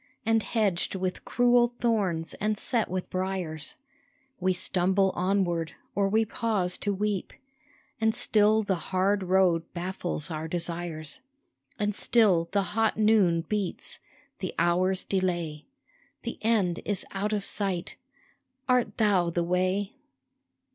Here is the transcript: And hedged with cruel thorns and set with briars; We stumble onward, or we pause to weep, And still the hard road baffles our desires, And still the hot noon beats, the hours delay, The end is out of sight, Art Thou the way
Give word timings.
And 0.25 0.41
hedged 0.41 0.95
with 0.95 1.25
cruel 1.25 1.73
thorns 1.79 2.33
and 2.41 2.57
set 2.57 2.89
with 2.89 3.11
briars; 3.11 3.75
We 4.39 4.51
stumble 4.51 5.11
onward, 5.13 5.73
or 5.93 6.09
we 6.09 6.25
pause 6.25 6.79
to 6.79 6.91
weep, 6.91 7.33
And 8.01 8.15
still 8.15 8.63
the 8.63 8.73
hard 8.89 9.21
road 9.21 9.61
baffles 9.75 10.31
our 10.31 10.47
desires, 10.47 11.19
And 11.77 11.93
still 11.93 12.49
the 12.51 12.63
hot 12.73 12.97
noon 12.97 13.41
beats, 13.41 13.99
the 14.39 14.55
hours 14.57 15.03
delay, 15.03 15.67
The 16.23 16.39
end 16.41 16.79
is 16.83 17.05
out 17.11 17.31
of 17.31 17.45
sight, 17.45 17.95
Art 18.67 18.97
Thou 18.97 19.29
the 19.29 19.43
way 19.43 19.93